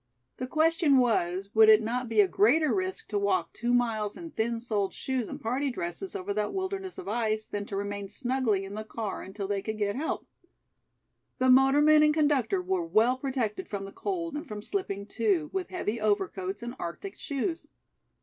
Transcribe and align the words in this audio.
The 0.37 0.47
question 0.47 0.97
was, 0.97 1.51
would 1.53 1.69
it 1.69 1.79
not 1.83 2.09
be 2.09 2.21
a 2.21 2.27
greater 2.27 2.73
risk 2.73 3.07
to 3.09 3.19
walk 3.19 3.53
two 3.53 3.71
miles 3.71 4.17
in 4.17 4.31
thin 4.31 4.59
soled 4.59 4.95
shoes 4.95 5.27
and 5.27 5.39
party 5.39 5.69
dresses 5.69 6.15
over 6.15 6.33
that 6.33 6.55
wilderness 6.55 6.97
of 6.97 7.07
ice 7.07 7.45
than 7.45 7.67
to 7.67 7.75
remain 7.75 8.09
snugly 8.09 8.65
in 8.65 8.73
the 8.73 8.83
car 8.83 9.21
until 9.21 9.47
they 9.47 9.61
could 9.61 9.77
get 9.77 9.95
help? 9.95 10.25
The 11.37 11.51
motorman 11.51 12.01
and 12.01 12.15
conductor 12.15 12.63
were 12.63 12.81
well 12.83 13.15
protected 13.15 13.67
from 13.67 13.85
the 13.85 13.91
cold 13.91 14.33
and 14.35 14.47
from 14.47 14.63
slipping, 14.63 15.05
too, 15.05 15.51
with 15.53 15.69
heavy 15.69 16.01
overcoats 16.01 16.63
and 16.63 16.75
arctic 16.79 17.15
shoes. 17.15 17.67